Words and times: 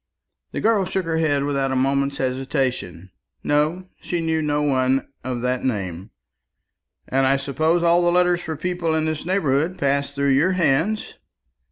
The 0.51 0.61
girl 0.61 0.85
shook 0.85 1.05
her 1.05 1.19
head 1.19 1.43
without 1.43 1.71
a 1.71 1.75
moment's 1.75 2.17
hesitation. 2.17 3.11
No, 3.43 3.87
she 4.01 4.19
knew 4.19 4.41
no 4.41 4.63
one 4.63 5.07
of 5.23 5.41
that 5.43 5.63
name. 5.63 6.09
"And 7.07 7.27
I 7.27 7.37
suppose 7.37 7.83
all 7.83 8.01
the 8.01 8.11
letters 8.11 8.41
for 8.41 8.55
people 8.55 8.95
in 8.95 9.05
this 9.05 9.27
neighbourhood 9.27 9.77
pass 9.77 10.09
through 10.11 10.31
your 10.31 10.53
hands?" 10.53 11.13